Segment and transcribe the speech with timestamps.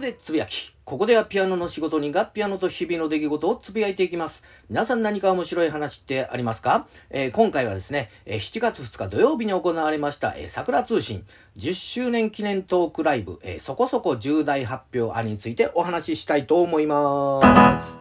[0.00, 0.72] でつぶやき。
[0.84, 4.42] ここではピアノの仕事にがピアノと日々の出来事をつぶやいていきます。
[4.68, 11.24] 皆さん何か面白い話ってありますか、えー、今回はですね、えー、7月2日土曜日に行われました、えー、桜通信
[11.58, 17.99] 10周年記念トークライブ、え、そこそこ重大発表あについてお話ししたいと思います。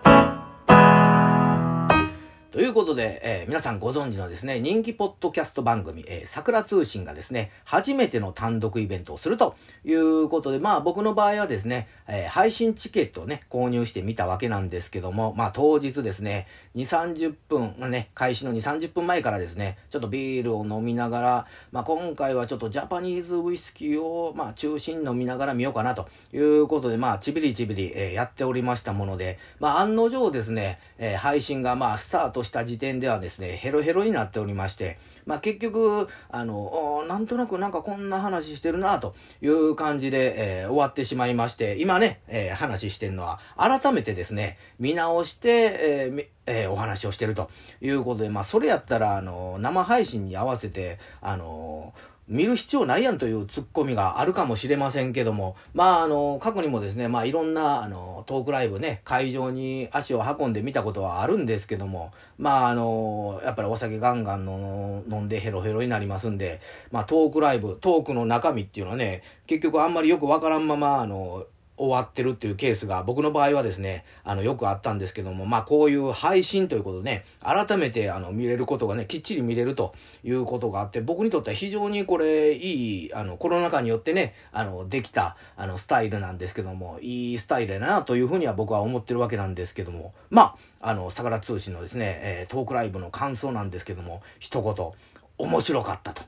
[2.51, 51.93] ということで、えー、皆さんご存知のですね、人気ポッドキャスト番組、えー、桜通信がですね、初めての単独イベントをするということで、まあ僕の場合はですね、えー、配信チケットをね、購入してみたわけなんですけども、まあ当日ですね、2、30分、ね、開始の2、30分前からですね、ちょっとビールを飲みながら、まあ今回はちょっとジャパニーズウイスキーを、まあ中心飲みながら見ようかなということで、まあちびりちびり、え、やっておりましたもので、まあ案の定ですね、え、配信がまあスタートした時点ではですね、ヘロヘロになっておりまして、まあ、結局、あの、なんとなくなんかこんな話してるなという感じで、えー、終わってしまいまして、今ね、えー、話してるのは、改めてですね、見直して、えーえー、お話をしてるということで、まあ、それやったら、あの、生配信に合わせて、あの
[52.29, 66.61] 見る必要ないやんというツッコミがあるかもしれませんけども、まあ、あの、過去にもですね、まあ、いろんな、あの、トークライブね、会場に足を運んでみたことはあるんですけども、まあ、あの、やっぱりお酒ガンガンの飲んでヘロヘロになりますんで、
[66.91, 71.47] まあ、トークライブ、トークの中身っていうのはね、結局あんまりよくわからんまま、あの、
[71.79, 94.91] 終わってるっていうケースが僕の場合はですね、あの、よくあったんですけども、まあ、こういう配信ということでね、改めてあの、見れることがね、きっちり見れるということがあって、僕にとっては非常にこれ、いい、あの、コロナ禍によってね、あの、できた、あの、スタイルなんですけども、いいスタイルだなというふうには僕は思ってるわけなんですけども、まあ、あの、相良通信のですね、えー、トークライブの感想なんですけども、一言、
[95.39, 96.21] 面白かったと。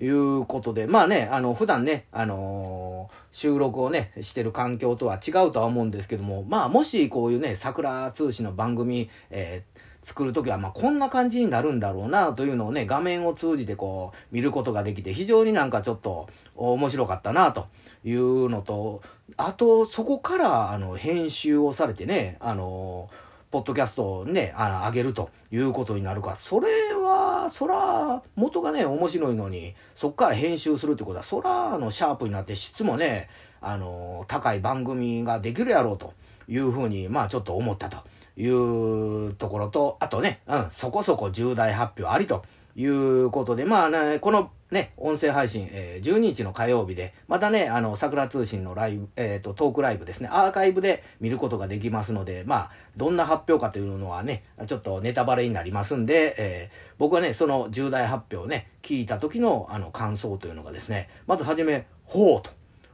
[0.00, 17.66] いうことで、まあね、あの、普段ね、あのー、収録をね、してる環境とは違うとは思うんですけども、まあ、もしこういうね、桜通信の番組、えー、作るときは、まあ、こんな感じになるんだろうな、というのをね、画面を通じてこう、見ることができて、非常になんかちょっと面白かったな、と
[18.04, 19.02] いうのと、
[19.36, 26.36] あと、そこから、あの、編集をされてね、あのーポッドキャストをね、あの、上げるということになるか。
[26.38, 33.28] それは、そら、元がね、面白いのに、そっから編集するってことは、そら、あの、シャープになって質もね、
[33.60, 36.12] あの、高い番組ができるやろうと
[36.46, 37.98] いうふうに、まあ、ちょっと思ったと
[38.36, 42.44] いうところと、あとね、うん、そこそこ重大発表ありと
[42.76, 62.50] いうことで、まあね、このね、音声配信、えー、12日の火曜日で、またね、あの、桜通信のライブ、えっ、ー、と、トークライブですね、アーカイブで見ることができますので、まあ、どんな発表かというのはね、ちょっとネタバレになりますんで、えー、僕はね、その重大発表をね、聞いた時の、あの、感想というのがですね、まずはじめ、ほうと。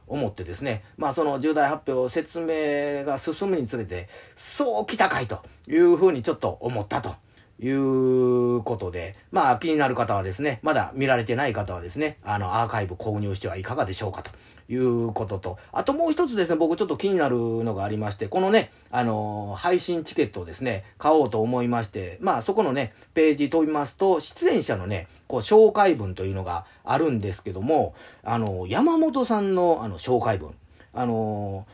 [0.07, 7.15] 思ってですね、まあその重大発表説明が進むにつれて、そうきたかいというふうにちょっと思ったと
[7.59, 14.31] いうことで、まあ気になる方はですね、まだ見られてない方はですね、あのアーカイブ購入してはいかがでしょうかと
[14.67, 30.53] いうことと、あともう一つですね、僕ちょっと気になるのがありまして、このね、あの配信チケットをですね、買おうと思いまして、まあそこのね、ページ飛びますと、出演者のね、こう紹介文というのがあるんですけども、あの、山本さんのあの紹介文、
[30.93, 31.65] あの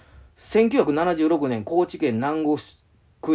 [0.49, 2.57] 1976年高知県南国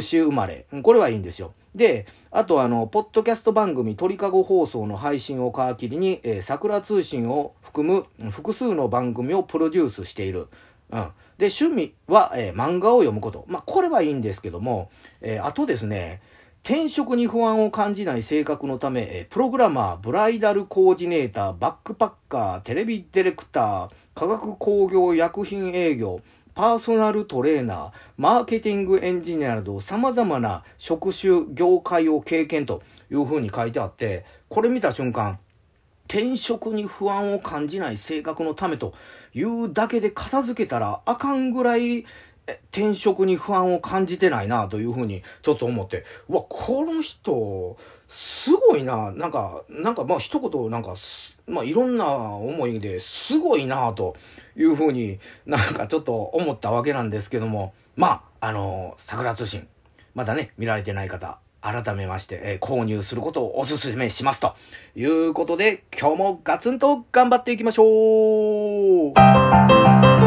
[0.02, 1.52] 市生まれ、これはいいんですよ。
[1.74, 10.48] で、あとあの、ポッドキャスト番組鳥かご放送の配信を皮切りに、えー、桜通信を含む複数の番組をプロデュースしている。
[10.90, 11.08] うん。
[11.38, 13.44] で、趣味は、えー、漫画を読むこと。
[13.46, 16.22] まあ、これはいいんですけども、えー、あとですね、
[16.64, 26.20] 転職に不安を感じない性格のため、えプログラマー、ブライダルコーディネーター、バックパッカー、テレビディレクター、化学工業薬品営業、
[26.56, 32.82] パーソナルトレーナー、マーケティングエンジニアなど様々な職種、業界を経験と
[33.12, 35.38] いうふうに書いてあって、これ見た瞬間、
[36.08, 38.94] 転職に不安を感じない性格のためと
[39.34, 42.06] いうだけで片付けたらあかんぐらい
[42.72, 47.76] 転職に不安を感じてないなというふうにちょっと思って、うわ、この人、
[48.08, 50.94] すごいな、なんか、なんかまあ一言なんか、
[51.46, 54.16] まあいろんな思いですごいなと
[54.56, 59.66] いうふうになんかちょっと思ったわけなんですけども、まあ、あの、桜通信、
[60.14, 64.54] まだね、見られてない方、改めまして、えー、購入することをお勧めしますと
[64.94, 69.12] いうことで、今日もガツンと頑張っていきましょ
[70.22, 70.25] う。